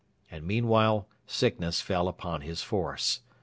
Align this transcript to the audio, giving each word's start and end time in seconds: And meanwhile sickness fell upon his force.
And 0.31 0.43
meanwhile 0.47 1.07
sickness 1.27 1.79
fell 1.79 2.07
upon 2.07 2.41
his 2.41 2.63
force. 2.63 3.21